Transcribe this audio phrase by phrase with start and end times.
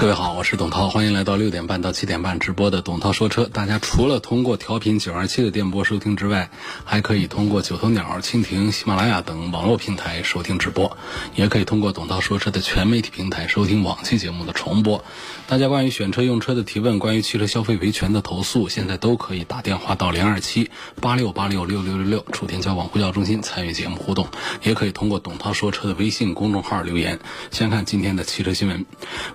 [0.00, 3.44] 各位好，我是董涛，欢迎来到六点半到七点半直播的董涛说车。
[3.44, 6.48] 大家除了通过调频九二七的电波收听之外，
[6.86, 10.96] 还可以通过九头鸟、蜻蜓、喜马拉雅等网络平台收听直播，
[11.34, 15.04] 也可以通过董涛说车的全媒体平台收听往期节目的重播。
[15.46, 20.70] 大家关于选车用车的提问，关于汽车消费维权的投诉，现在都可以打电话到零二七
[21.02, 24.28] 八六八六六六六六楚天交广呼叫中心参与节目互动，
[24.62, 27.20] 也可以通过董涛说车的微信公众号留言。
[27.50, 28.86] 先看今天的汽车新闻，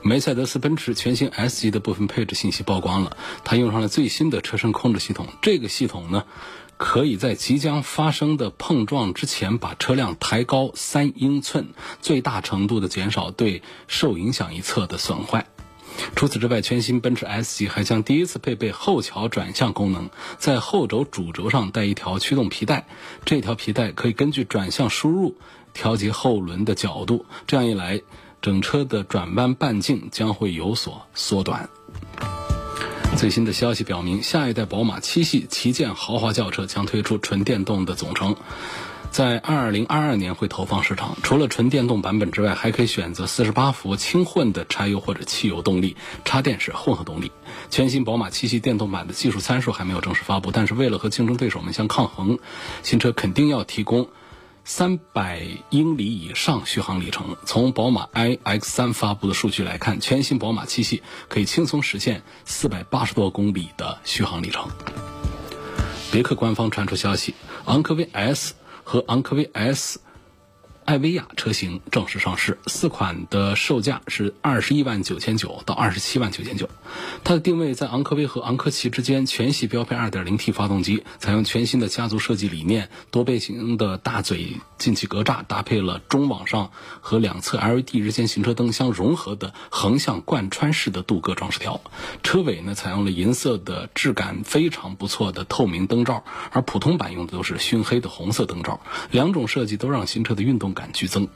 [0.02, 0.55] 梅赛德斯。
[0.59, 5.27] 奔驰全新 S 级的部分配置信息曝光了，它用上了最新的车身控制系统。
[5.41, 6.24] 这个系统呢，
[6.77, 11.70] 可以在即将发生的碰撞之前把车辆抬高三英寸，
[12.02, 15.46] 最大程度的减少对受影响一侧的损坏。
[16.13, 22.85] 除此之外，全新奔驰 S 级还将第一次配备后桥转向功能，在后轴主轴上带一条驱动皮带，
[23.24, 25.37] 这条皮带可以根据转向输入
[25.74, 28.02] 调节后轮的角度，这样一来。
[28.46, 31.68] 整车的转弯半径将会有所缩短。
[33.18, 38.35] 最新的消息表明，下一代宝马七系旗舰豪华轿车将推出纯电动的总成，
[39.10, 41.18] 在二零二二年会投放市场。
[41.24, 47.32] 除了纯电动版本之外，还可以选择四十八伏轻混的柴油或者汽油动力、插电式混合动力。
[47.71, 52.37] 全新宝马七系电动版的技术参数还没有正式发布，但是为了和竞争对手们相抗衡，
[52.84, 54.07] 新车肯定要提供。
[54.68, 57.38] 三百英里以上续航里程。
[57.46, 64.68] 从宝马 iX3 发布的数据来看，全新宝马七系可以轻松实现四百八十多公里的续航里程。
[66.12, 70.00] 别克官方传出消息，昂科威 S 和昂科威 S。
[70.85, 76.69] 艾维亚车型正式上市，四款的售价是二十一万九千九到二十七万九千九。
[77.23, 86.69] 它的定位在昂科威和昂科旗之间，全系标配二点零 T 发动机，采用全新的家族设计理念，多倍型的大嘴进气格栅，搭配了中网上
[87.02, 91.81] 和两侧 LED 日间行车灯相融合的横向贯穿式的镀铬装饰条。
[92.22, 98.81] 车尾呢，采用了银色的质感非常不错的透明灯罩，而普通版用的都是熏黑的红色灯罩。
[99.09, 100.75] 两种设计都让新车的运动。
[100.75, 101.30] 感剧增，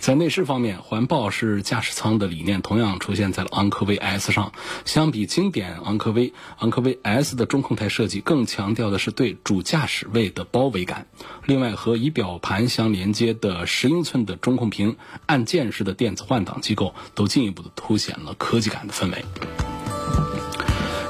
[0.00, 4.52] 在内饰方面，环抱式驾驶舱的理念同样出现在了昂科威 S 上。
[4.84, 11.06] 相比经典昂科威，昂科威 S 的中控台设计更强调的是对主驾驶位的包围感。
[11.44, 14.96] 另外，和仪表盘相连接的十英寸的中控屏、
[15.26, 19.24] 按键式的电子换挡机构，都进一步的凸显了科技感的氛围。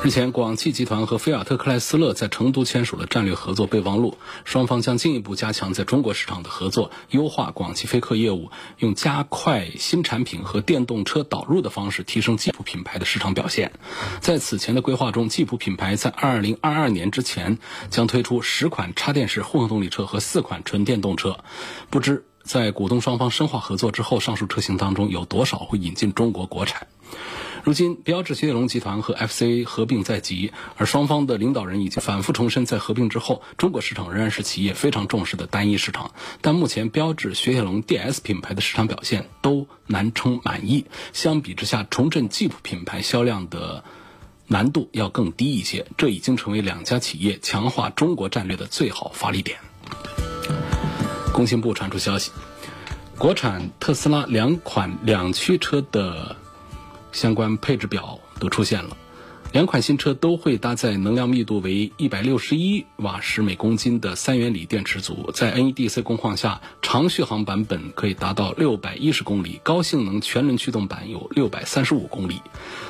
[0.03, 4.16] 日前，广汽集团和菲亚特克莱斯勒在成都签署了战略合作备忘录，
[4.47, 13.72] 双方将进一步加强在中国市场的合作，优化广汽菲克业务，用加快新产品和电动车导入的方式提升吉普品牌的市场表现。
[14.21, 17.59] 在此前的规划中，吉普品牌在2022年之前
[17.91, 21.44] 将推出十款插电式混合动力车和四款纯电动车。
[21.91, 26.87] 不知在股东双方深化合作之后，上述车型当中有多少会引进中国国产？
[27.62, 36.12] 如今，标致雪铁龙集团和 FCA 合并在即，而双方的领导人已经反复重申，在合并之后，中国市场仍然是企业非常重视的单一市场。
[36.41, 40.87] 但目前，标致雪铁龙 DS 品牌的市场表现都难称满意。
[41.12, 43.84] 相比之下，重振吉普品牌销量的
[44.47, 45.87] 难度要更低一些。
[45.99, 49.59] 这已经成为两家企业强化中国战略的最好发力点。
[51.34, 52.31] 工信部传出消息，
[53.19, 56.37] 国产特斯拉两款两驱车的。
[57.12, 58.97] 相关配置表都出现了，
[59.53, 72.41] 两款新车都会搭载能量密度为一百六十一瓦时每公斤的三元锂电池组，在 NEDC 工况下，长续航版本可以达到六百一十公里，高性能全轮驱动版有六百三十五公里。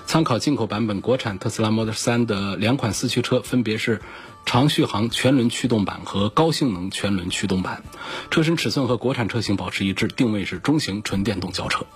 [0.06, 4.02] 参考进口版本国产特斯拉 Model 3的两款四驱车，分别是
[4.44, 7.82] 长续航全轮驱动版和高性能全轮驱动版，
[8.30, 11.86] 车身尺寸和国产车型保持一致，定位是中型纯电动轿车。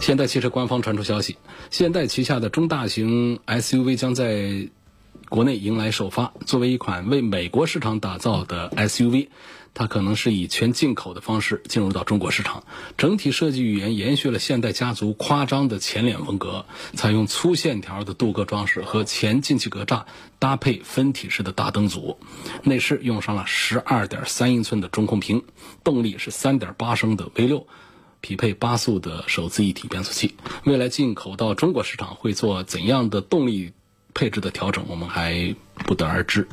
[0.00, 1.36] 现代汽车官方传出消息，
[1.70, 4.68] 现代旗下的中大型 SUV 将在
[5.28, 6.32] 国内迎来首发。
[6.46, 9.28] 作为一款为美国市场打造的 SUV，
[9.74, 12.64] 它可能是以全进口的方式进入到中国市场。
[12.96, 16.64] 整体设计语言延续了现代家族夸张的前脸风格，
[16.94, 20.04] 采用粗线条的镀铬装饰和前进气格栅，
[20.38, 22.18] 搭配分体式的大灯组。
[22.62, 25.42] 内饰用上了12.3英寸的中控屏，
[25.84, 27.64] 动力是3.8升的 V6。
[28.20, 30.34] 匹配八速的手自一体变速器。
[30.64, 33.72] 未来进口到中国市场会做怎样的动力
[34.14, 35.54] 配置的调整，我们还
[35.86, 36.48] 不得而知。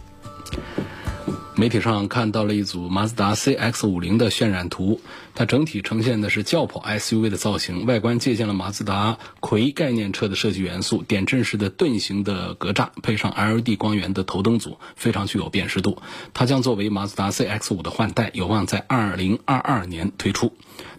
[1.58, 5.00] 媒体上看到了一组马自达 CX-50 的渲染图，
[5.34, 15.98] 它整体呈现的是轿跑 SUV 的造型，外观借鉴了马自达魁概念车的设计元素，点阵式的盾形的格栅，配上 LED 光源的头灯组，非常具有辨识度。
[16.34, 20.54] 它将作为马自达 CX-5 的换代，有望在2022年推出。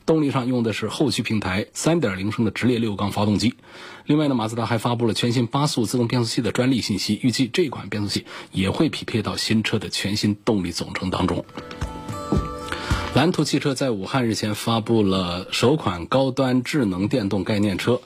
[0.07, 3.55] 动力上用的是后驱平台3.0升的直列六缸发动机。
[4.07, 11.45] 另外呢，马自达还发布了全新八速自动变速器的专利信息，预计这款变速器也会匹配到新车的全新动力总成当中。
[13.15, 18.01] 蓝图汽车在武汉日前发布了首款高端智能电动概念车。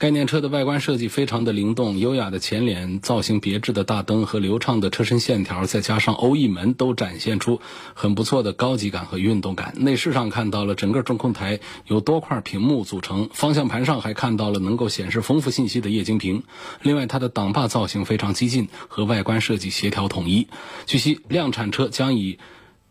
[0.00, 7.60] 概念车的外观设计非常的灵动，优雅的前脸、造型别致的大灯和流畅的车身线条，再加上欧翼门，都展现出
[7.92, 9.74] 很不错的高级感和运动感。
[9.76, 16.44] 内饰上看到了整个中控台由多块屏幕组成，方向盘上还看到了能够显示丰富信息的液晶屏。
[16.80, 20.48] 另外，它的挡把造型非常激进，和外观设计协调统一。
[20.86, 22.38] 据悉，量产车将以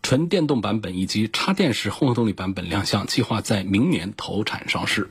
[0.04, 5.10] 纯电动版本以及插电式混合动力版本亮相，计划在明年投产上市。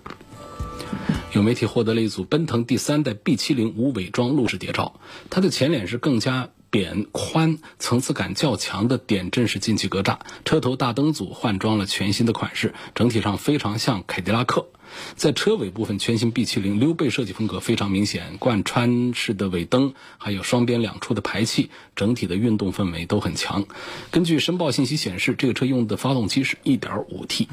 [1.32, 4.98] 有媒体获得了一组奔腾第三代 B70 无伪装路试谍照，
[5.28, 14.68] 它的前脸是更加扁宽、层次感较强的点阵式进气格栅，车头大灯组换装了全新的款式，整体上非常像凯迪拉克。
[15.16, 23.66] 在车尾部分，全新 B70 溜背设计风格非常明显，贯穿式的尾灯，还有双边两出的排气，整体的运动氛围都很强。
[24.10, 27.48] 根据申报信息显示，这个车用的发动机是 1.5T。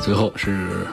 [0.00, 0.86] 最后是。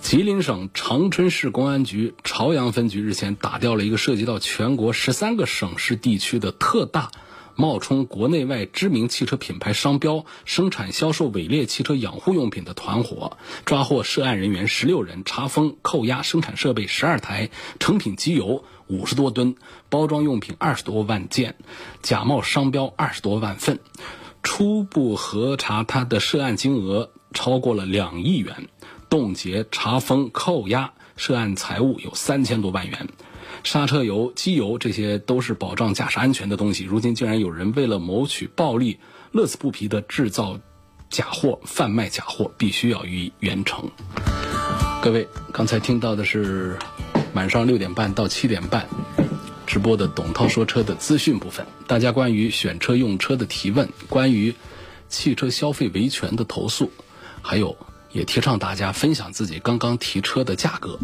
[0.00, 7.10] 吉林省长春市公安局朝阳分局日前打掉了一个涉及到全国十三个省市地区的特大
[7.54, 13.36] 冒充国内外知名汽车品牌商标、生产销售伪劣汽车养护用品的团伙，
[13.66, 19.54] 抓获涉案人员十六人，查封扣押生产设备十二台、成品机油五十多吨、
[19.90, 21.54] 包装用品二十多万件、
[22.02, 23.78] 假冒商标二十多万份。
[24.42, 28.68] 初步核查，他的涉案金额超过了两亿元。
[29.10, 33.08] 冻结、查封、扣押涉案财物有三千多万元，
[33.64, 36.84] 刹车油、机油这些都是保障驾驶安全的东西。
[36.84, 38.98] 如今竟然有人为了谋取暴利，
[39.32, 40.60] 乐此不疲的制造
[41.10, 43.84] 假货、贩卖假货，必须要予以严惩。
[45.02, 46.78] 各位，刚才听到的是
[47.34, 48.88] 晚上六点半到七点半
[49.66, 54.54] 直播的董涛说车的资讯部分，大家关于选车用车的提问，关于
[55.08, 56.92] 汽车消费维权的投诉，
[57.42, 57.76] 还有。
[58.12, 60.98] 也提倡大家分享自己刚刚提车的价格，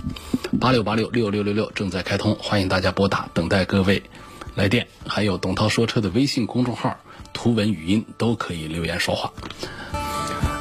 [0.60, 4.02] 八六八六六六六六正在开通，欢迎大家拨打，等待各位
[4.56, 4.88] 来电。
[5.06, 6.98] 还有董涛说车的微信公众号，
[7.32, 9.32] 图文语音都可以留言说话。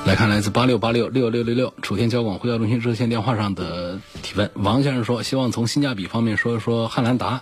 [0.06, 7.41] 来看来自八六八六六六六六楚天交广呼叫中心热线电话上的提问，王先生说，希望从性价比方面说一说汉兰达，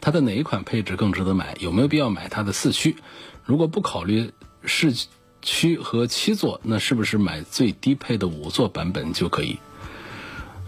[0.00, 1.56] 它的哪一款配置更值得买？
[1.58, 2.96] 有没有必要买它的四驱？
[3.44, 4.30] 如果不考虑
[4.64, 4.94] 市。
[5.44, 9.58] 区和七座，那是不是买最低配的五座版本就可以？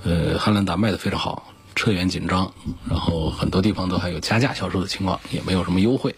[0.04, 2.52] 呃，汉兰达卖的非常好，车源紧张，
[2.88, 6.14] 然后很多地方都还有加价销售的情况，也没有什么优惠。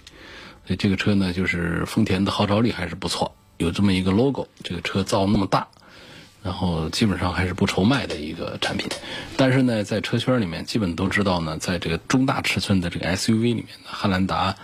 [0.66, 5.68] 所以这个车呢，就是丰田的号召力还是不错，有这么一个 logo，这个车造那么大，
[6.42, 8.86] 然后基本上还是不愁卖的一个产品。
[9.36, 14.56] 但是呢，在车圈里面，基本都知道呢，在这个中大尺寸的这个 SUV 里面，汉兰达。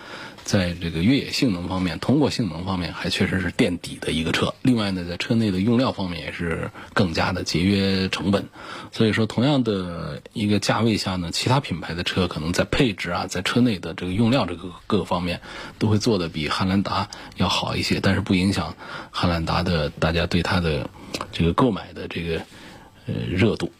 [0.45, 4.53] 在这个越野性能方面，通过性能方面还确实是垫底的一个车。
[4.61, 8.47] 另外呢，在车内的用料方面也是更加的节约成本。
[8.91, 15.41] 所以说，同样的一个价位下呢，其他品牌的车可能在配置啊，在车内的这个用料这个各个方面
[15.79, 17.99] 都会做的比汉兰达要好一些。
[17.99, 18.75] 但是不影响
[19.09, 20.87] 汉兰达的大家对它的
[21.31, 22.37] 这个购买的这个
[23.07, 23.71] 呃热度。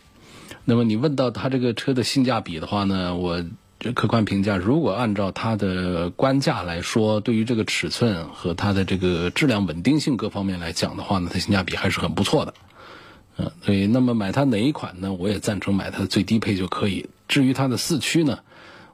[0.64, 3.46] 那么你问到它这个车的性价比的话呢，我。
[3.94, 12.54] 客观评价，如果按照它的官价来说，对于这个尺寸和它的这个质量稳定性各方面来讲的话呢，它性价比还是很不错的。
[13.38, 15.14] 嗯，所以那么买它哪一款呢？
[15.14, 17.08] 我也赞成买它的最低配就可以。
[17.28, 18.40] 至于它的四驱呢？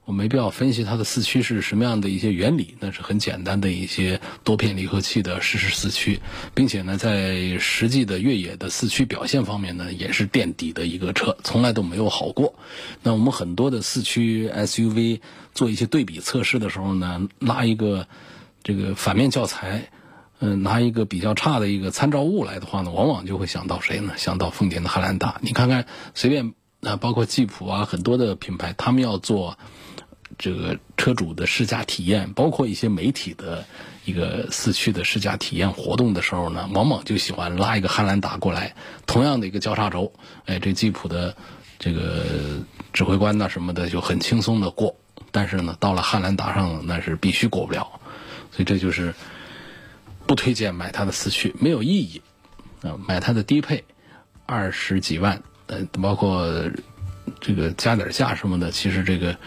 [0.03, 6.19] 我没必要分析它的四驱是什么样的一些原理，那是很简单的一些多片离合器的湿式四驱，
[6.55, 12.55] 并且呢，在实际的越野的四驱表现方面呢，也是垫底的一个车，从来都没有好过。
[13.03, 15.21] 那我们很多的四驱 SUV
[15.53, 18.07] 做一些对比测试的时候呢，拉一个
[18.63, 19.91] 这个反面教材，
[20.39, 24.13] 嗯，拿一个比较差的一个参照物来的话呢，往往就会想到谁呢？
[24.17, 25.39] 想到丰田的汉兰达。
[25.41, 29.57] 你看看，随便啊，包括吉普啊，很多的品牌，他们要做。
[30.37, 33.65] 这个车主的试驾体验，包括一些媒体的
[34.05, 40.13] 一个四驱的试驾体验活动的时候呢，往往就喜欢拉一个汉兰达过来，同样的一个交叉轴，
[40.45, 41.35] 哎，这吉普的
[41.77, 42.25] 这个
[42.93, 44.95] 指挥官呐什么的就很轻松的过，
[45.31, 47.99] 但是呢，到了汉兰达上那是必须过不了，
[48.51, 49.13] 所以这就是
[50.25, 52.21] 不推荐买它的四驱，没有意义
[52.81, 53.83] 啊，买它的低配
[54.45, 56.49] 二十几万，呃，包括
[57.39, 59.37] 这个加点价什么的，其实这个。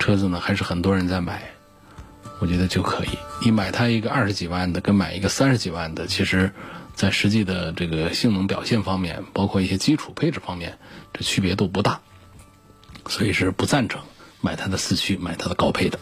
[0.00, 1.42] 车子呢，还是很多人在买，
[2.40, 3.10] 我觉得就可以。
[3.44, 6.50] 你买它一个二十几万的，跟买一个三十几万的，其实，
[6.94, 10.78] 在实际的这个性能表现方面，包括一些基础配置方面，
[11.12, 12.00] 这区别都不大。
[13.08, 14.02] 所以是不赞成
[14.40, 15.98] 买它的四驱，买它的高配的。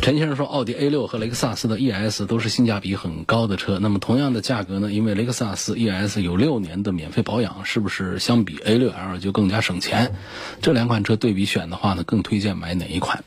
[0.00, 3.78] 陈先生说，奥迪 A 六和雷克萨斯的 ES 都是性价比很高的车。
[3.80, 4.92] 那么同样的价格呢？
[4.92, 10.14] 因为雷克萨斯 ES 有六年的免费保养，是不是相比 A 六 L 就更加省钱？
[10.62, 13.24] 这两款车对比选的话呢，更推荐买哪一款？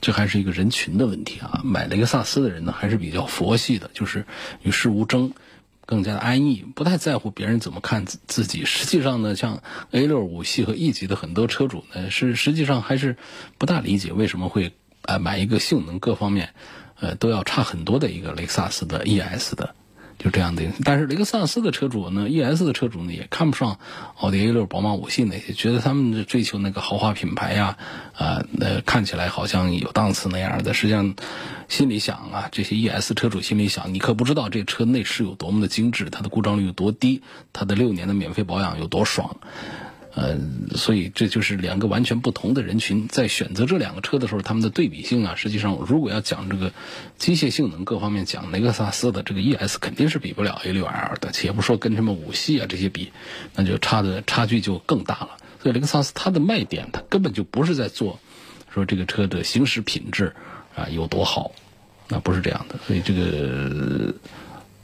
[0.00, 1.60] 这还是一个人群的问题啊。
[1.64, 4.26] 买雷克萨斯的人呢，还是比较佛系的，就是
[4.62, 5.32] 与世无争，
[5.84, 8.64] 更加的安逸，不太在乎别人怎么看自自己。
[8.64, 13.16] 实际上呢，像 A 六五系和 E 级的很多车主呢，是实际上还是
[13.58, 14.72] 不大理解为什么会。
[15.06, 16.50] 啊，买一个性能各方面，
[17.00, 19.74] 呃，都要差很多的一个雷克萨斯的 ES 的，
[20.18, 20.64] 就这样的。
[20.84, 23.78] 但是雷克萨斯的车主呢，ES 的车主呢，也看不上
[24.16, 27.76] 奥迪 A 六、宝马五系那些，觉得他们追求那个豪华品牌呀，
[28.14, 30.74] 啊，那看起来好像有档次那样的。
[30.74, 31.14] 实际上，
[31.68, 37.22] 心里想啊，这些 ES 车主心里想，你可不知道这车内饰有多么的精致，它的故障率有多低，
[37.52, 39.36] 它的六年的免费保养有多爽。
[40.16, 40.38] 呃，
[40.74, 46.72] 所以这就是两个完全不同的人群在选择这两个车的时候，他们的对比性啊，实际上如果要讲这个
[47.18, 53.12] 机械性能各方面讲，雷克萨斯的这个 ES 肯定是比不了 A6L 的，且不说跟什么五系啊这些比，
[53.54, 55.36] 那就差的差距就更大了。
[55.62, 58.18] 所以雷克萨斯它的卖点，它根本就不是在做
[58.72, 60.34] 说这个车的行驶品质
[60.74, 61.52] 啊有多好，
[62.08, 62.76] 那不是这样的。
[62.86, 64.14] 所以这个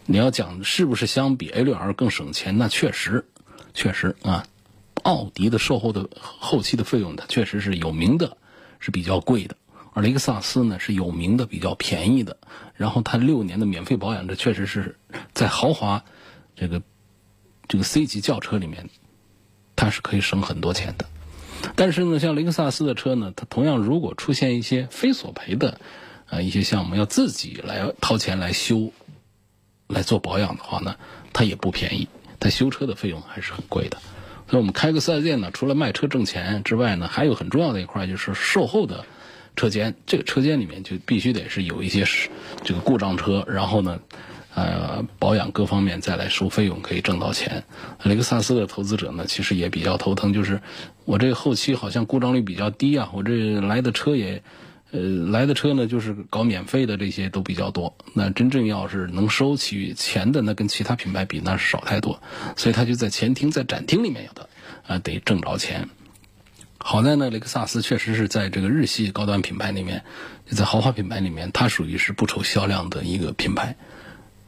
[0.04, 3.24] 你要讲是不是相比 A6L 更省钱，那确实
[3.72, 4.44] 确实啊。
[5.02, 8.36] 奥迪的售后的后期的费用，它确实是有名的，
[8.78, 9.56] 是比较贵的；
[9.92, 12.36] 而雷克萨斯呢是有名的比较便宜的。
[12.74, 14.98] 然后它六年的免费保养，这确实是
[15.32, 16.04] 在豪华
[16.56, 16.82] 这个
[17.68, 18.90] 这个 C 级轿车里面，
[19.76, 21.06] 它是可以省很多钱的。
[21.76, 25.80] 但是呢，像雷克萨斯的车呢，它同样如果出现一些非索赔的
[26.28, 28.92] 啊一些项目，要自己来掏钱来修
[29.86, 30.96] 来做保养的话呢，
[31.32, 32.08] 它也不便宜，
[32.40, 33.98] 它修车的费用还是很贵的。
[34.52, 39.06] 那我们开个四 S 店呢，除了卖车挣钱之外呢，还有很重要的一块就是售后的
[39.56, 39.94] 车间。
[40.04, 42.04] 这个车间里面就必须得是有一些
[42.62, 43.98] 这个故障车，然后呢，
[44.54, 47.64] 呃，保养各方面再来收费用，可以挣到钱。
[48.02, 50.60] 雷克萨斯的投资者呢，其实也比较头疼，就是
[51.06, 54.42] 我这个后期好像故障率比较低啊，我这来的车也。
[54.92, 57.96] 呃，来的车呢，就是搞免费的这些都比较多。
[58.12, 62.22] 那真正要是能收起钱的，那跟其他品牌比，那是少太多。
[62.58, 64.50] 所以他就在前厅、在展厅里面有的，
[64.86, 65.88] 啊，得挣着钱。
[66.76, 70.04] 好在呢，雷克萨斯确实是在这个日系高端品牌里面，
[70.50, 73.76] 在豪华品牌里面，它属于是不愁销量的一个品牌。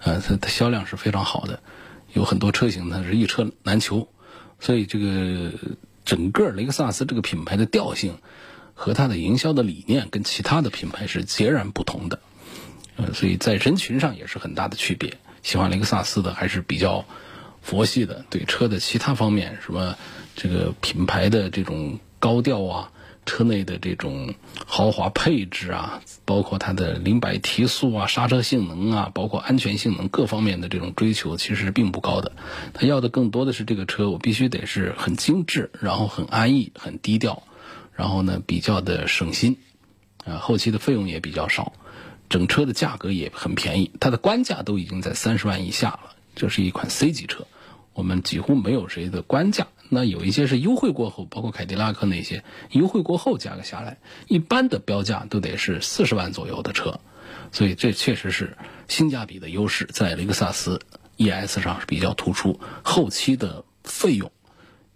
[0.01, 1.61] 呃，它它销量是非常好的，
[2.13, 4.07] 有很多车型它是一车难求。
[4.61, 5.53] 所以这个
[6.05, 8.19] 整个雷克萨斯这个品牌的调性。
[8.75, 12.19] 和它的营销的理念跟其他的品牌是截然不同的，
[12.97, 15.17] 呃，所以在人群上也是很大的区别。
[15.43, 17.05] 喜欢雷克萨斯的还是比较
[17.63, 19.97] 佛系的，对车的其他方面，什么
[20.35, 22.91] 这个品牌的这种高调啊，
[23.27, 24.35] 车内的这种
[24.67, 32.33] 豪华配置啊，包括它的零百提速啊、刹车性能啊，包括安全性能各方面的这种追求，其实并不高的。
[32.73, 37.43] 他要的更多的是这个车，我必须得是很精致，然后很安逸、很低调。
[37.95, 39.57] 然后呢，比较的省心，
[40.25, 41.73] 啊，后期的费用也比较少，
[42.29, 46.15] 整车的价格也很便宜，它的官价都已经在三十万以下了。
[46.35, 47.47] 这是一款 C 级车，
[47.93, 56.99] 我们几乎没有谁的官价，那有一些是优惠过后，包括凯迪拉克那些优惠过后价格下来，一般的标价都得是四十万左右的车，
[57.53, 58.57] 所以这确实是
[58.89, 60.81] 性价比的优势，在雷克萨斯
[61.19, 64.33] ES 上是比较突出，后期的费用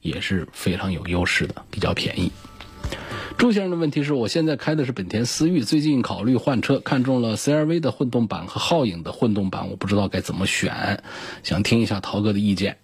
[0.01, 2.33] 也是非常有优势的，比较便宜。
[3.39, 11.05] 朱先生的问题是我现在开的是本田思域，最近考虑换车，看中了 CRV 的混动版和皓影的混动版，我不知道该怎么选，
[11.45, 12.79] 想听一下陶哥的意见。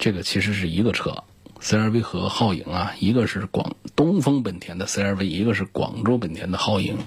[0.00, 1.22] 这个其实是一个车
[1.60, 6.98] ，CRV 和皓影啊，一个是广东风本田的 CRV，一个是广州本田的皓影，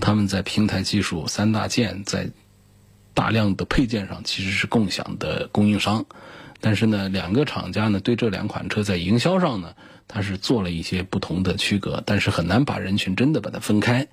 [0.00, 2.28] 他们在平台技术三大件在
[3.14, 6.04] 大量的配件上其实是共享的供应商，
[6.60, 9.74] 但是呢，两个厂家呢对这两款车在营销上呢。
[10.08, 14.08] 它是做了一些不同的区隔，但是很难把人群真的把它分开。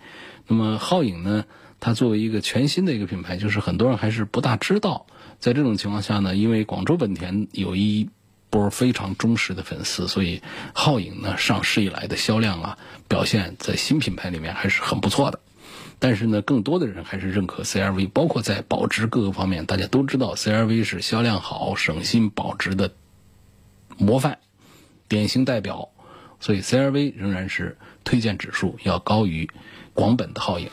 [0.47, 1.45] 那么皓影呢，
[1.79, 5.05] 它作为一个全新的一个品牌，就是很多人还是不大知道。
[5.39, 8.09] 在这种情况下呢，因为广州本田有一
[8.49, 10.41] 波非常忠实的粉丝，所以
[10.73, 12.77] 皓影呢上市以来的销量啊
[13.07, 15.39] 表现，在新品牌里面还是很不错的。
[15.99, 22.93] 但是呢，更多的人还是认可 CRV，包括在保值各个方面，大家都知道 CRV 是销量好、省心、保值的
[23.97, 24.39] 模范、
[25.09, 25.89] 典型代表，
[26.39, 29.49] 所以 CRV 仍然是推荐指数要高于
[29.95, 30.69] 广本的皓影。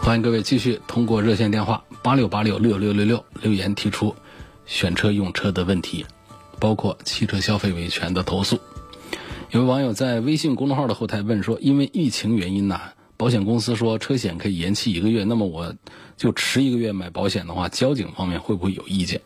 [0.00, 4.14] 欢迎各位继续通过热线电话八六八六六六六六留言提出
[4.64, 6.06] 选车用车的问题，
[6.60, 8.60] 包括汽车消费维权的投诉。
[9.50, 12.80] 有位网友在微信公众号的后台问说：“因为疫情原因呢，
[13.16, 15.74] 保险公司说车险可以延期一个月，那么我
[16.16, 19.20] 就迟一个月买保险的话，交警方面会不会有意见？”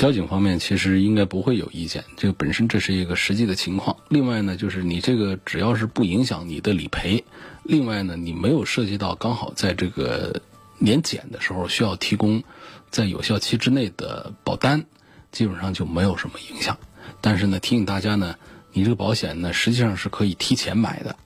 [0.00, 3.98] 交警方面其实应该不会有意见，这个本身这是一个实际的情况。
[4.08, 7.22] 另外呢，就是你这个只要是不影响你的理赔，
[7.64, 10.40] 另外呢，你没有涉及到刚好在这个
[10.78, 12.42] 年检的时候需要提供
[12.88, 14.86] 在有效期之内的保单，
[15.32, 16.78] 基本上就没有什么影响。
[17.20, 18.36] 但是呢，提醒大家呢，
[18.72, 21.16] 你这个保险呢，实际上是可以提前买的，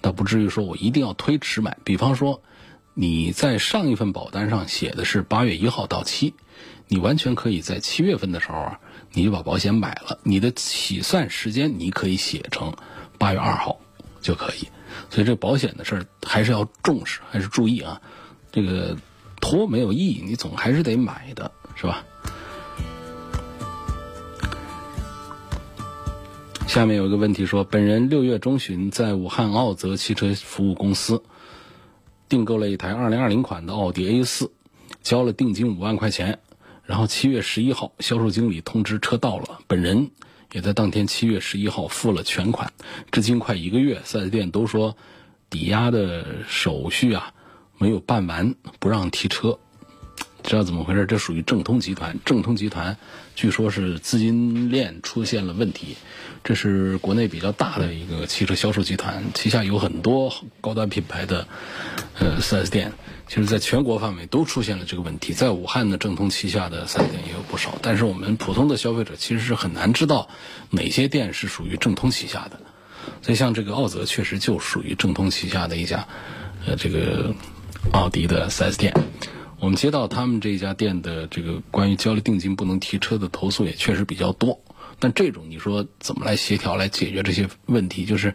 [0.00, 1.78] 倒不至于说我一定要推迟买。
[1.82, 2.40] 比方说，
[2.94, 6.34] 你在上一份保单上写的是八月一号到期，
[6.94, 8.78] 你完全可以在七月份的时候啊，
[9.12, 12.72] 你就把保险买了，你的起算时间你可以写成
[13.18, 13.80] 八月二号
[14.20, 14.68] 就可以。
[15.10, 18.00] 所以这保险的事儿还是要重视，还是注意啊，
[18.52, 18.96] 这个
[19.40, 22.04] 拖没有意义，你总还是得买的，是吧？
[26.68, 31.24] 下面有一个问题说，本人六月中旬在武汉奥泽汽车服务公司
[32.28, 34.52] 订购了一台二零二零款的奥迪 A 四，
[35.02, 36.38] 交了定金五万块钱，
[36.86, 40.10] 然后七月十一号销售经理通知车到了，本人
[40.52, 42.72] 也在当天七月十一号付了全款，
[43.10, 44.96] 至今快一个月，四 S 店都说
[45.48, 47.32] 抵押的手续啊
[47.78, 49.58] 没有办完，不让提车。
[50.42, 51.06] 知道怎么回事？
[51.06, 52.18] 这属于正通集团。
[52.22, 52.98] 正通集团
[53.34, 55.96] 据说是资金链出现了问题。
[56.44, 61.48] 这是国内比较大的一个汽车销售集团，旗下有很多高端品牌的
[62.18, 62.92] 呃 4S 店。
[63.26, 65.32] 其实，在全国范围都出现了这个问题。
[65.32, 70.28] 在武汉的正通旗下的 4S 店也有不少，但是我们普通的消费者其实是很难知道
[70.70, 72.60] 哪些店是属于正通旗下的。
[73.22, 76.06] 所以，像这个奥泽确实就属于正通旗下的一家
[76.66, 77.34] 呃这个
[77.92, 78.92] 奥迪的 4S 店。
[79.58, 84.60] 我们接到他们这家店的这个关于交了定金不能提车的投诉也确实比较多，
[84.98, 88.04] 但这种你说怎么来协调来解决这些问题？
[88.04, 88.34] 就是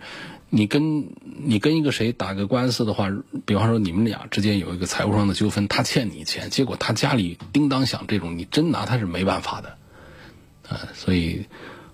[0.50, 3.08] 你跟你跟一个谁打个官司的话，
[3.46, 9.78] 比方说你们俩之间有一个财务上的纠纷，他欠你钱，结果他家里叮当响，这种你真拿他是没办法的，
[10.68, 11.46] 啊，所以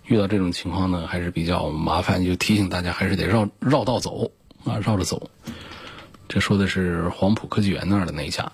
[0.06, 4.32] 遇到这种情况呢，还是比较麻烦，就提醒大家还是得绕绕道走
[4.63, 5.30] 啊，绕着走。
[6.28, 8.52] 这说的是黄埔科技园那儿的那一家。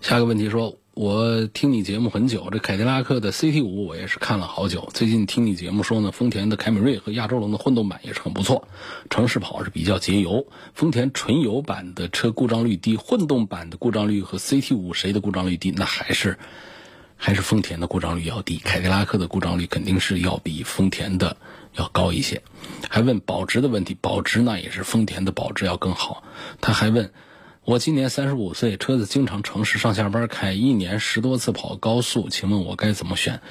[0.00, 4.88] 下个问题说，我听你节目很久，这凯迪拉克的 CT 五我也是看了好久。
[4.92, 8.66] 最近听你节目说呢，丰田的凯美瑞和亚洲龙的混动版也是很不错，
[9.08, 10.48] 城市跑是比较节油。
[10.74, 15.70] 丰田纯油版的车故障率低，混动版的故障率和 CT 五谁的故障率低？
[15.70, 16.38] 那还是
[17.16, 18.56] 还是丰田的故障率要低。
[18.56, 21.36] 凯迪拉克的故障率肯定是要比丰田的
[21.76, 22.42] 要高一些。
[22.88, 26.24] 还问保值的问题，保值那也是丰田的保值要更好。
[26.60, 27.12] 他还问。
[27.66, 33.42] 我今年三十五岁，车子经常城市上下班开，一年十多次跑高速，请问我该怎么选？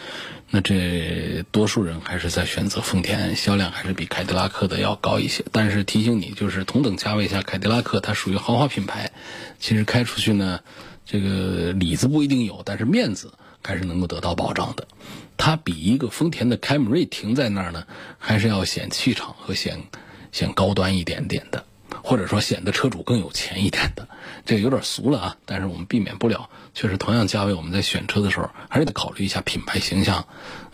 [0.49, 5.45] 那这多数人还是在选择丰田，销量还是比凯迪拉克的要高一些。
[5.51, 9.11] 但是提醒你，就是同等价位下，凯迪拉克它属于豪华品牌，
[9.59, 10.59] 其实开出去呢，
[11.05, 13.31] 这个里子不一定有，但是面子
[13.63, 14.87] 还是能够得到保障的。
[15.37, 17.85] 它比一个丰田的凯美瑞停在那儿呢，
[18.17, 19.83] 还是要显气场和显
[20.31, 21.63] 显高端一点点的。
[22.03, 24.07] 或者说显得车主更有钱一点的，
[24.45, 25.37] 这个有点俗了啊。
[25.45, 30.25] 但是我们避免不了，确实同样价位，我们在选车的时候还是得考虑一下品牌形象、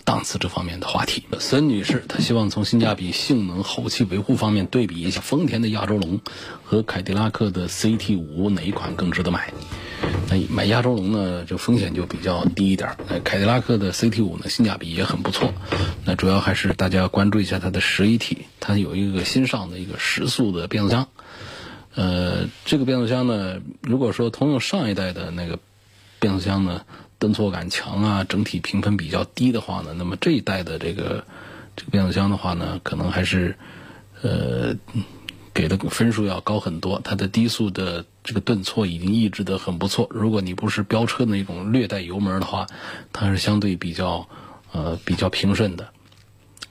[0.03, 1.23] 档次这方面的话题。
[1.39, 6.19] 孙女士她希望从性价比、性能、后期维护方面对比一下丰田的亚洲龙
[6.63, 9.53] 和凯迪拉克的 CT 五哪一款更值得买。
[10.29, 12.89] 那买亚洲龙呢，就风险就比较低一点。
[13.09, 15.53] 那凯迪拉克的 CT 五呢，性价比也很不错。
[16.03, 21.07] 那主要还是大家关注一下它的十一体，它有一个新上的一个时速的变速箱。
[21.95, 25.57] 呃，这个变速箱呢，如果说通用上一代的那个
[26.19, 26.81] 变速箱呢，
[27.19, 31.23] 顿挫感强啊，整体评分比较低的话呢，那么这一代的这个
[31.75, 33.55] 这个变速箱的话呢，可能还是
[34.21, 34.75] 呃
[35.55, 40.05] 给的分数要高很多，它的低速的这个顿挫已经抑制的很不错。
[40.11, 42.67] 如果你不是飙车的那种略带油门的话，
[43.13, 44.27] 它是相对比较
[44.73, 45.89] 呃比较平顺的，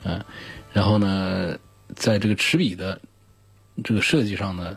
[0.04, 0.22] 嗯，
[0.74, 1.56] 然后呢，
[1.96, 3.00] 在这个齿比的
[3.82, 4.76] 这个设计上呢，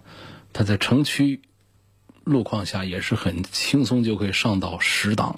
[0.53, 1.41] 它在城区
[2.23, 5.37] 路况下也是很轻松就可以上到十档，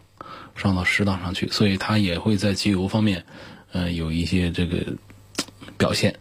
[0.56, 3.26] 上到十档上去，所以它也会在机油方面，
[3.72, 4.78] 呃，有一些这个
[5.80, 6.20] 表现。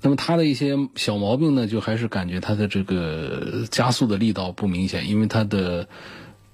[0.00, 5.86] 那么它的一些小毛病呢，就还是感觉它的这个加速的力道不明显，因为它的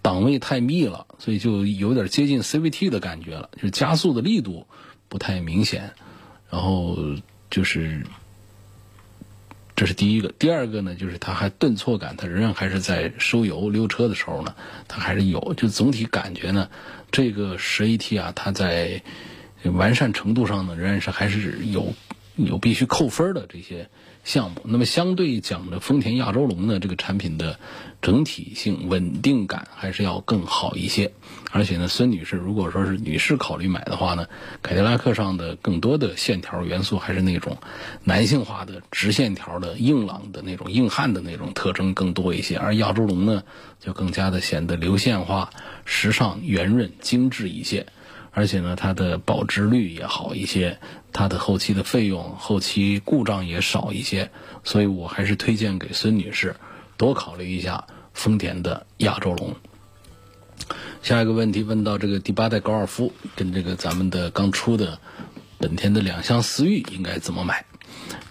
[0.03, 4.67] 档位太密了，所以就有点接近 CVT 的感觉了，就是加速的力度
[5.09, 5.93] 不太明显。
[6.51, 6.99] 然后
[7.51, 8.05] 就是
[9.77, 14.57] 这是第一个，第二个呢，就是它还顿挫感，它仍然还是在收油溜车的时候呢，
[14.89, 15.55] 它还是有。
[15.55, 16.69] 就总体感觉呢，
[17.13, 19.03] 这个十 AT 啊，它在
[19.65, 21.95] 完善程度上呢，仍然是还是有。
[22.37, 23.89] 有必须扣分的这些
[24.23, 27.59] 项目，那么相对讲的丰田亚洲龙呢，这个产品的
[28.03, 31.13] 整体性稳定感还是要更好一些。
[31.53, 34.27] 而且呢，孙女士如果说是女士考虑买的话呢，
[34.63, 37.57] 凯迪拉克上的更多的线条元素还是那种
[38.05, 43.45] 男性化的直线条的硬朗的那种硬汉的那种特征更多一些，而亚洲龙呢，
[43.81, 45.51] 就更加的显得流线化、
[45.87, 47.87] 时尚、圆润、精致一些。
[48.37, 50.79] 而且呢，它的保值率也好一些，
[51.11, 54.31] 它的后期的费用、后期故障也少一些，
[54.63, 56.55] 所以我还是推荐给孙女士
[56.99, 59.55] 多考虑一下丰田的亚洲龙。
[61.03, 64.99] 下一个问题问到这个第八代高尔夫跟这个咱们的刚出的
[65.57, 67.65] 本田的两厢思域应该怎么买？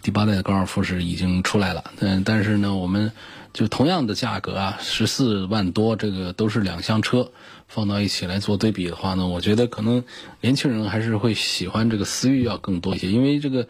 [0.04, 3.12] 第八代的高尔夫是已经出来了，嗯，但是呢，我们
[3.54, 7.32] 就同样的价格啊，十四万多，这个都是两厢车。
[7.68, 10.04] 放到一起来做对比的话呢，我觉得可能
[10.40, 13.68] 年轻人还是会喜欢这个思域要更多一些，因为这个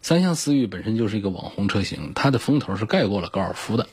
[0.00, 3.88] 三厢思域本身就是一个网红车型，它的风头是盖过了高尔夫的。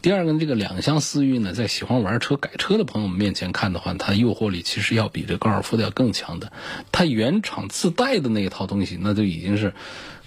[0.00, 6.52] 第二个，这个两厢思域呢，在喜欢玩车改车的朋友们面前看的话，它诱惑力其实要比这高尔夫的要更强的。
[6.92, 9.74] 它原厂自带的那一套东西，那就已经是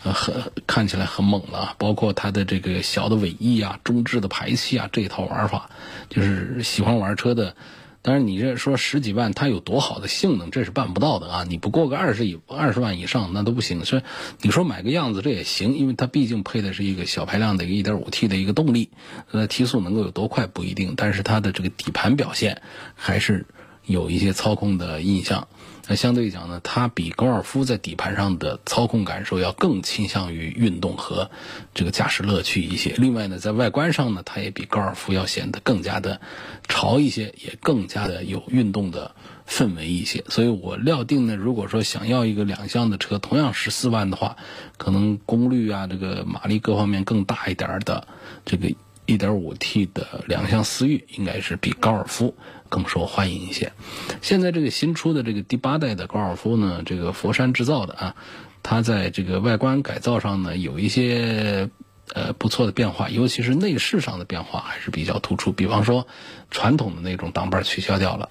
[0.03, 5.69] 呃很看起来很猛了，包括它的这个小的尾翼啊、中置的排气啊这一套玩法，
[6.09, 7.55] 就是喜欢玩车的。
[8.03, 11.45] 但是，你这说十几万，它有多好的性能，这是办不到的啊！
[11.47, 13.85] 你不过个二十以二十万以上，那都不行。
[13.85, 14.01] 所以
[14.41, 18.89] 你说买个样子这也行，因为它毕竟配的是一个小排量的一个 1.5T 的一个动力，
[19.29, 22.63] 那提速能够有多快不一定，但是它的这个底盘表现
[22.95, 23.45] 还是
[23.85, 25.47] 有一些操控的印象。
[25.91, 31.29] 那相对讲呢，它比高尔夫在底盘上的操控感受要更倾向于运动和
[31.73, 32.93] 这个驾驶乐趣一些。
[32.97, 36.21] 另外呢，在外观上呢，它也比高尔夫要显得更加的
[36.69, 39.13] 潮一些，也更加的有运动的
[39.45, 40.23] 氛围一些。
[40.29, 44.37] 所以我料定呢，如果说想要一个两厢的车，同样十四万的话，
[44.77, 48.07] 可能功率啊，这个马力各方面更大一点的
[48.45, 48.73] 这个
[49.17, 52.35] 1.5T 的两厢思域，应该是比高尔夫。
[52.69, 53.73] 更受欢迎一些。
[54.21, 58.15] 现在这个新出的这个第八代的高尔夫呢，这个佛山制造的啊，
[58.63, 61.69] 它在这个外观改造上呢有一些
[62.13, 65.51] 呃不错的变化，尤其是内饰上的变化还是比较突出。
[65.51, 66.07] 比方说，
[66.49, 68.29] 传统的那种挡把取消掉了，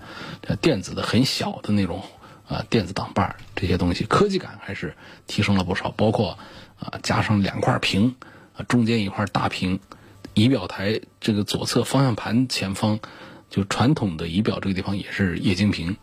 [0.63, 2.03] 电子的很小的那种
[2.49, 4.95] 啊电子挡把这些东西，科技感还是
[5.27, 5.91] 提升了不少。
[5.91, 6.39] 包括
[6.79, 8.17] 啊加上两块屏
[8.57, 9.81] 啊，中间一块大屏，
[10.41, 13.01] 仪表台这个左侧方向盘前方。
[13.51, 15.97] 就传统的仪表这个地方也是液晶屏，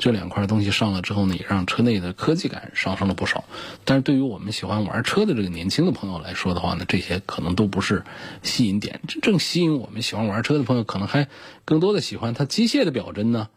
[0.00, 3.44] 这两块东西上了之后呢，也让车内的科技感上升了不少。
[3.84, 8.02] 但是对于我们喜欢玩车的这个年轻的朋友来说的话呢，这些可能都不是
[8.42, 9.00] 吸引点。
[9.06, 11.28] 真正吸引我们喜欢玩车的朋友，可能还
[11.64, 13.48] 更多的喜欢它机械的表针呢，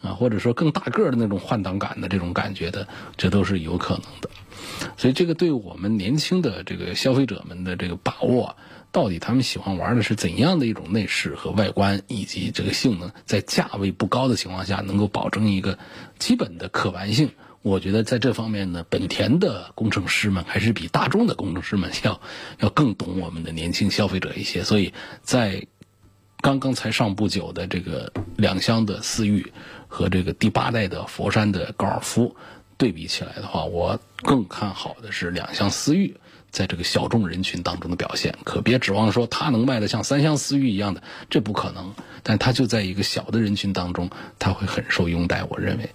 [0.00, 4.30] 啊或者说更大个儿的那种换挡感的这种感觉的，这都是有可能的。
[4.96, 8.56] 所以这个对我们年轻的这个消费者们的这个把握。
[8.90, 15.78] 到底他们喜欢玩的是怎样的一种内饰和外观，以及这个性能，在价位不高的情况下，能够保证一个
[16.18, 17.28] 基本的可玩性？
[17.60, 22.18] 我觉得在这方面呢，本田的工程师们还是比大众的工程师们 要
[22.60, 24.64] 要更懂我们的年轻消费者一些。
[24.64, 25.66] 所以在
[26.40, 29.52] 刚刚才上不久的这个两厢的思域
[29.88, 32.36] 和这个第八代的佛山的高尔夫
[32.76, 36.16] 对比起来的话，我更看好的是两厢思域。
[36.50, 41.92] 在这个小众人群当中的表现，可别指望说它能卖的像三厢思域一样的，这不可能。
[42.22, 45.44] 但它就在一个小的人群当中，它会很受拥戴。
[45.44, 45.90] 我认为，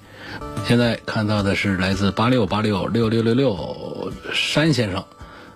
[0.68, 5.04] 现在看到的是来自八六八六六六六六山先生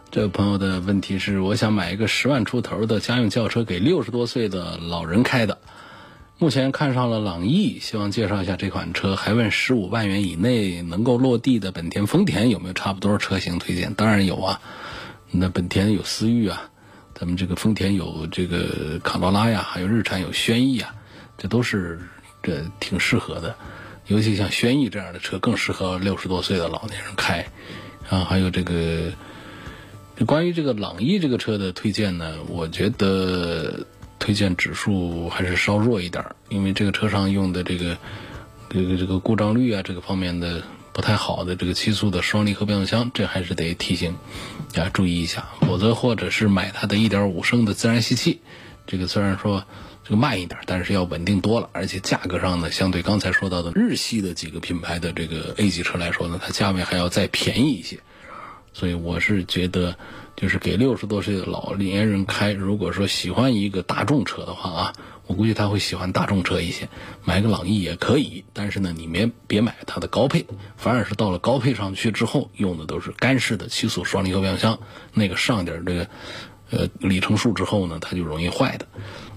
[0.09, 5.59] 这位朋友的问题是：我想买一个十万出头的家用轿车给六十多岁的老人开的。
[6.39, 9.15] 目前看上了朗逸，希望介绍一下这款车。
[9.15, 13.95] 还问十五万元以内能够落地的本田、丰田有没有差不多车型推荐？
[13.95, 14.61] 当然有啊。
[15.31, 16.69] 那本田有思域啊，
[17.15, 20.93] 咱们这个丰田有这个卡罗拉呀，还有日产有轩逸啊，
[21.39, 21.99] 这都是
[22.43, 23.55] 这挺适合的。
[24.05, 27.47] 尤其像轩逸这样的车，更适合六十多岁的老年人开。
[28.09, 29.11] 啊，还有这个
[30.27, 33.87] 关于这个朗逸这个车的推荐呢，我觉得
[34.19, 37.97] 推荐指数还是稍弱一点，因为这个车上用的这个
[38.69, 44.15] 这个这个故障率啊，这个方面的不太好的这个七速的双离合变速箱，这还是得提醒
[44.73, 45.47] 大家注意一下。
[45.61, 48.41] 否则，或者是买它的一点五升的自然吸气，
[48.85, 49.63] 这个虽然说。
[50.03, 57.99] 这个慢一点，但是要稳定多了，而且价格上呢，相对刚才说到的日系的几个品牌的这个 A 级车来说呢，它价位还要再便宜一些。
[58.71, 59.97] 所以我是觉得，
[60.37, 64.93] 就是给六十多岁的老年人开，如果说喜欢一个大众车的话啊，
[65.25, 66.87] 我估计他会喜欢大众车一些，
[67.23, 68.45] 买个朗逸也可以。
[68.53, 70.45] 但是呢，你别别买它的高配，
[70.77, 74.79] 反而是到了高配上去之后，用的都是干式的七速双离合变速箱，
[75.11, 76.07] 那个上点这个
[76.69, 78.87] 呃里程数之后呢，它就容易坏的。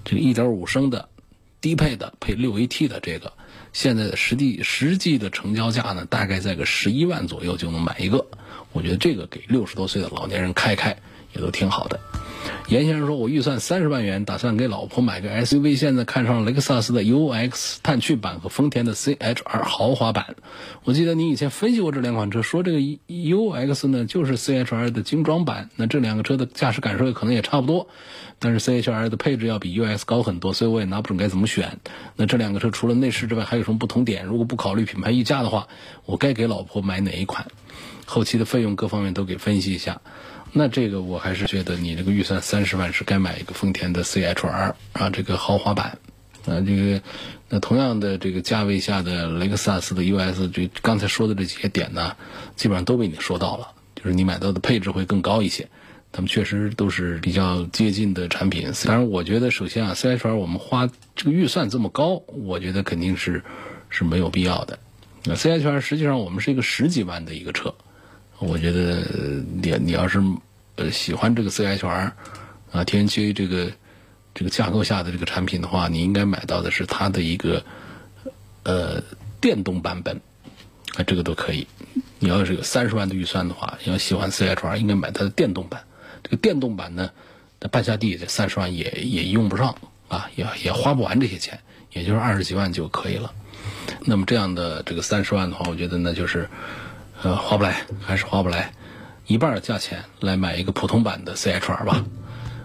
[0.05, 1.09] 这个一点五升的
[1.63, 3.33] 低配的配六 AT 的这个，
[3.73, 8.27] 现在的实际实际的成交价呢，大概在个十一万左右就能买一个。
[8.73, 10.97] 我觉得这个给六十多岁的老年人开开
[11.35, 11.99] 也都挺好的。
[12.69, 15.77] 严先生说：“我预算三十万元，打算给老婆买个 SUV。
[15.77, 20.37] 现在看上了雷克萨斯的 UX 探趣版和丰田的 CHR 豪华版。
[20.85, 25.69] 我记得你以前分析过这两款车，说这个 UX 呢就是 CHR 的精装版。
[25.75, 27.89] 那这两个车的驾驶感受可能也差不多，
[28.39, 31.79] 但是 CHR 的配置要比 UX 高很多，所以我也拿不准该怎么选。
[32.15, 34.25] 那这两个车除了内饰之外还有什么不同点？
[34.25, 35.67] 如果不考虑品牌溢价的话，
[36.07, 37.49] 我该给老婆买哪一款？
[38.07, 40.01] 后期的费用各方面都给分析一下。”
[40.53, 45.99] 那这个我还是觉得你这个预算三十万是该买一个丰田的 CHR 啊，这个豪华版
[46.47, 47.03] 啊，这个
[47.49, 52.17] 那同样的这个价位下的雷克萨斯的 US，这刚才说的这几些点呢，
[52.57, 55.69] 基本上都被你说到了，就是你买到的配置会更高一些，
[56.11, 58.73] 他们确实都是比较接近的产品。
[58.87, 63.45] 当然，我觉得首先啊，CHR 我们花这个预算这么高，我觉得肯定是
[63.89, 64.79] 是没有必要的。
[65.25, 67.75] 那 CHR 实际上我们是一个十几万的一个车。
[68.41, 69.05] 我觉得
[69.63, 70.19] 你你要是
[70.77, 72.15] 呃喜欢这个 CHR 啊
[72.73, 73.71] TNGA 这个
[74.35, 77.63] 这个架构下的这个产品的话，你应该买到的是它的一个
[78.63, 79.03] 呃
[79.43, 80.23] 电动版本
[80.95, 81.67] 啊，这个都可以。
[82.19, 85.83] 你要是有三十万的预算的话，要喜欢 CHR，应该买它的电动版。
[86.23, 87.11] 这个电动版呢，
[87.61, 89.77] 那半下地这三十万也也用不上
[90.09, 91.61] 啊，也也花不完这些钱，
[91.93, 93.35] 也就是二十几万就可以了。
[94.07, 96.49] 那么这样的这个三十万的话，我觉得那就是。
[97.23, 98.73] 呃，划不来，还是划不来，
[99.27, 102.03] 一半的价钱来买一个普通版的 CHR 吧，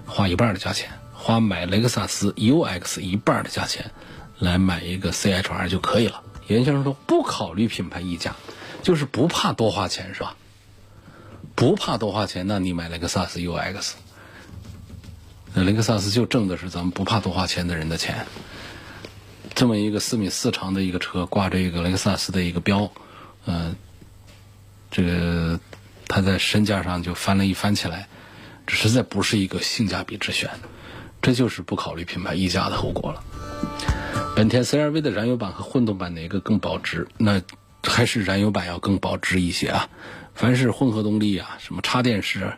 [0.06, 3.91] 花一半的价钱，花买雷克萨斯 UX 一半的价钱
[4.39, 6.24] 来买一个 CHR 就可以了。
[6.48, 8.34] 严先生说不考虑品牌溢价，
[8.82, 10.38] 就是不怕多花钱是吧？
[11.54, 13.91] 不怕多花钱，那你买雷克萨斯 UX，
[15.54, 18.26] 那雷克萨斯就挣的是咱们不怕多花钱的人的钱。
[19.54, 22.89] 这么一个四米四长的一个车，挂着一个雷克萨斯的一个标，
[23.48, 23.76] 嗯。
[24.95, 25.60] 这个
[26.08, 28.08] 他在身价上就翻了一翻起来，
[28.65, 30.49] 这实在不是一个性价比之选，
[31.21, 33.21] 这就是不考虑品牌溢价的后果了。
[34.38, 37.10] 本田 CR-V 的燃油版和混动版哪个更保值？
[37.17, 37.41] 那
[37.84, 39.89] 还是燃油版要更保值一些啊。
[40.34, 42.53] 凡是混合动力啊，什么插电式，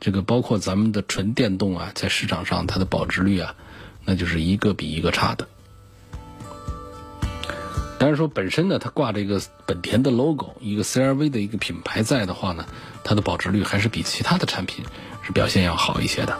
[0.00, 3.54] 这个包括咱们的纯电动啊，在市场上它的保值率啊，
[4.06, 5.46] 那就是一个比一个差的。
[8.02, 12.66] 但是说本身呢，它挂着一个本田的 logo，一个 CRV 的一个品牌在的话呢，
[13.04, 14.84] 它的保值率还是比其他的产品
[15.22, 16.36] 是表现要好一些的。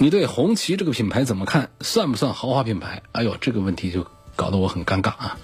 [0.00, 1.70] 你对红旗这个品牌怎么看？
[1.82, 3.04] 算不算豪华品牌？
[3.12, 5.38] 哎呦，这个问题就搞得我很尴尬啊，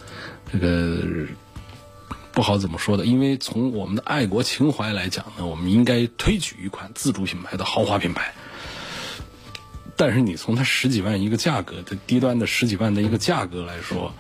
[0.52, 1.28] 这个
[2.32, 3.06] 不好怎么说的。
[3.06, 8.34] 因为从我们的爱国情怀来讲呢，我们应该推举一款自主品牌的豪华品牌。
[9.94, 14.12] 但是你从它十几万一个价格的低端的十几万的一个价格来说，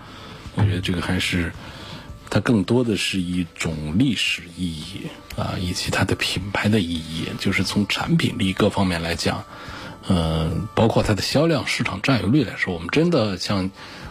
[0.54, 1.52] 我觉得这个还是，
[2.28, 7.26] 它更多的是一种历史意义啊，以及它的品牌的意义。
[7.38, 9.44] 就是从产品力各方面来讲，
[10.08, 13.70] 嗯，包括它的销量、市场占有率来说，我们真的像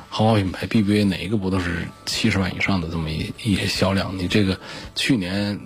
[0.09, 4.17] 豪华品牌 BBA 哪一个不都是七十万以上的这么一一些销量？
[4.17, 4.59] 你这个
[4.95, 5.59] 去年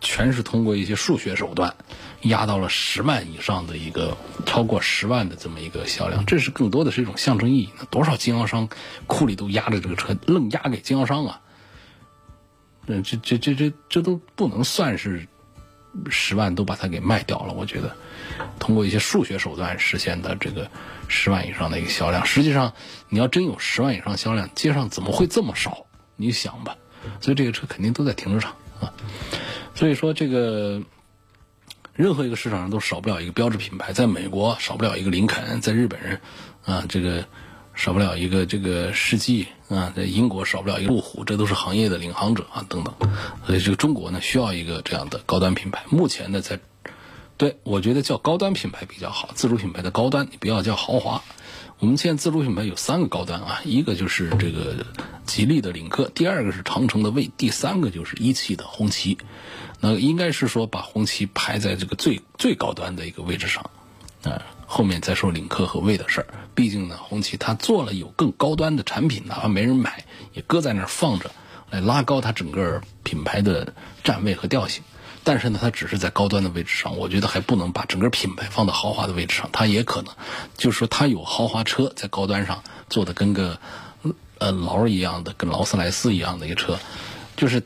[0.00, 1.74] 全是通过一些数学手段。
[2.24, 7.70] 压到了十万以上的一个超过十万的这么一个销量，这是更多的是一种象征意义。
[7.78, 8.68] 那多少经销商
[9.06, 11.40] 库里都压着这个车，愣压给经销商啊？
[12.84, 15.26] 那这这这这这都不能算是
[16.10, 17.54] 十万都把它给卖掉了。
[17.54, 17.96] 我觉得
[18.58, 20.70] 通过一些数学手段实现的这个
[21.08, 22.74] 十万以上的一个销量，实际上
[23.08, 25.86] 你要真有十万以上销量，街上怎么会这么少？
[26.16, 26.76] 你想吧。
[27.22, 28.92] 所以这个车肯定都在停车场啊。
[29.80, 30.82] 所以说这个。
[31.94, 36.20] 任何一个市场上都少不了一个标志品牌，在美国少不了一个林肯，在日本人
[36.64, 37.26] 啊这个
[37.74, 42.94] 少不了一个这个世纪啊，在英国少不了一个路虎，这都是行业的领航者啊等等。
[43.44, 45.84] 所以这个中国呢需要一个这样的高端品牌。
[45.90, 46.58] 目前呢在，
[47.36, 51.22] 对我觉得叫高端品牌比较好，自主品牌的高端，你不要叫豪华。
[51.80, 54.84] 我们现在自主品牌有三个高端啊，一个就是这个
[55.24, 59.16] 吉利的领克，第二个是长城的魏，第三个就是一汽的红旗。
[59.80, 63.70] 那应该是说把红旗排在这个最最高端的一个位置上，
[64.24, 66.26] 啊，后面再说领克和魏的事儿。
[66.54, 71.30] 毕竟呢，红旗它做了有更高端的产品，哪怕没人买，也搁在那儿放着，
[71.70, 73.72] 来拉高它整个品牌的
[74.04, 74.84] 站位和调性。
[75.30, 79.48] 但是呢，它只是在高端的位置上，我觉得还不能把整个品牌放到豪华的位置上。
[79.52, 80.12] 它也可能，
[80.56, 83.56] 就是说它有豪华车在高端上做的跟个
[84.38, 86.76] 呃劳一样的，跟劳斯莱斯一样的一个车，
[87.36, 87.62] 就是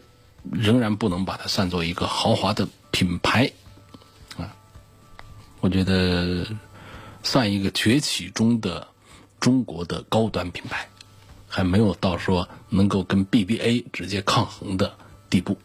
[0.53, 3.50] 仍然不能把它算作一个豪华的品牌
[4.37, 4.53] 啊。
[5.61, 6.46] 我觉得
[7.22, 8.87] 算一个崛起中的
[9.40, 10.87] 中国的高端品牌，
[11.48, 14.94] 还没有到说能够跟 BBA 直接抗衡的
[15.31, 15.57] 地步。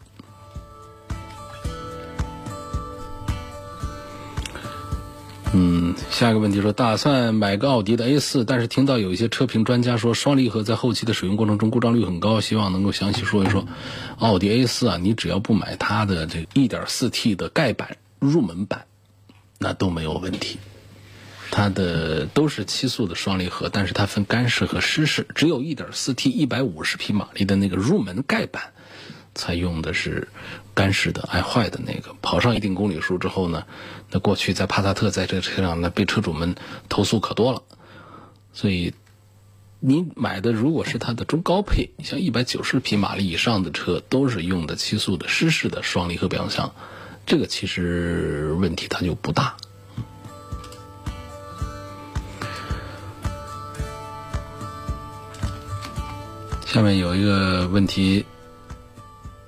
[6.12, 13.68] 下一个问题说，打算买个奥迪的 A 四，但是听到有一些车评专家说，双离合在后期的使用过程中故障率很高，希望能够详细说一说。
[14.18, 18.86] 奥迪 A 四啊，你只要不买它的这 1.4T 的盖板入门版，
[19.58, 20.58] 那都没有问题。
[21.52, 28.72] 它的都是七速的双离合，但是它分干式和湿式，只有一点四 T 一百五十匹马力的那个入门盖板。
[29.36, 30.28] 才用的是
[30.80, 33.66] 干式的爱坏的那个，跑上一定公里数之后呢，
[34.12, 36.56] 那过去在帕萨特在这个车上呢被车主们
[36.88, 37.64] 投诉可多了，
[38.54, 38.94] 所以
[39.82, 46.74] 你买的如果是它的中高配，像一百九十匹马力以上的车，都是用的七速的湿式的双离合变速箱，
[47.26, 49.58] 这个其实问题它就不大。
[56.66, 58.26] 下面有一个问题。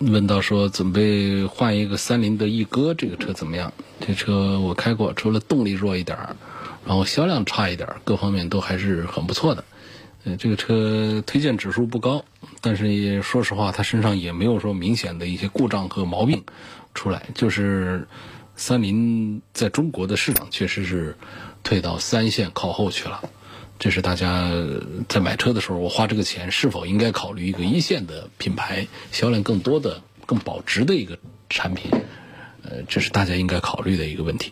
[0.01, 3.71] 问到说准备换一个三菱的翼哥，这个车怎么样？
[3.99, 6.35] 这车我开过，除了动力弱一点儿，
[6.87, 9.63] 然后销量差一点儿，各方面都还是很不错的。
[10.23, 12.25] 呃，这个车推荐指数不高，
[12.61, 16.43] 但是也说实话，它身上也没有说明显的一些故障和毛病
[16.95, 17.27] 出来。
[17.35, 18.07] 就是
[18.55, 21.15] 三菱在中国的市场确实是
[21.63, 23.21] 退到三线靠后去了。
[23.81, 24.47] 这是大家
[25.09, 31.17] 在买车的时候，我花这个钱是否应该考虑一个一线的品牌，销量更多的、更保值的一个
[31.49, 31.89] 产品？
[32.61, 34.51] 呃，这是大家应该考虑的一个问题。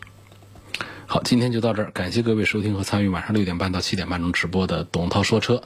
[1.06, 5.62] 好，今天就到这儿，感谢各位收听和参与晚上六点半到七点半钟直播的董涛说车。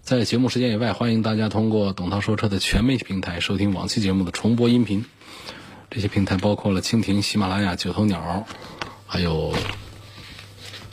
[0.00, 5.04] 在节目时间以外，欢迎大家通过董涛说车的全媒体平台收听往期节目的重播音频。
[5.90, 8.46] 这些平台包括了蜻蜓、喜马拉雅、九头鸟，
[9.08, 9.52] 还有。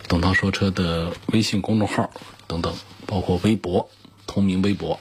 [0.07, 2.09] 董涛说车的微信公众号
[2.47, 2.73] 等等，
[3.05, 3.87] 包括微博，
[4.27, 4.99] 同名微博。